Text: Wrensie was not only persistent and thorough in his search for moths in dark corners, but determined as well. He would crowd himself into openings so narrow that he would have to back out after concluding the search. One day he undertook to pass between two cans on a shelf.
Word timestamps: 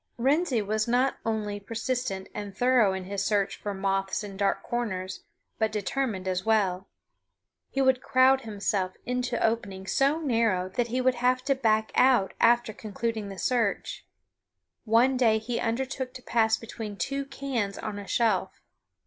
Wrensie 0.17 0.63
was 0.65 0.87
not 0.87 1.19
only 1.23 1.59
persistent 1.59 2.27
and 2.33 2.57
thorough 2.57 2.91
in 2.91 3.03
his 3.03 3.23
search 3.23 3.57
for 3.57 3.71
moths 3.71 4.23
in 4.23 4.35
dark 4.35 4.63
corners, 4.63 5.21
but 5.59 5.71
determined 5.71 6.27
as 6.27 6.43
well. 6.43 6.87
He 7.69 7.83
would 7.83 8.01
crowd 8.01 8.41
himself 8.41 8.93
into 9.05 9.39
openings 9.45 9.91
so 9.91 10.17
narrow 10.19 10.69
that 10.69 10.87
he 10.87 11.01
would 11.01 11.13
have 11.21 11.43
to 11.43 11.53
back 11.53 11.91
out 11.93 12.33
after 12.39 12.73
concluding 12.73 13.29
the 13.29 13.37
search. 13.37 14.03
One 14.85 15.17
day 15.17 15.37
he 15.37 15.59
undertook 15.59 16.15
to 16.15 16.23
pass 16.23 16.57
between 16.57 16.97
two 16.97 17.23
cans 17.25 17.77
on 17.77 17.99
a 17.99 18.07
shelf. 18.07 18.59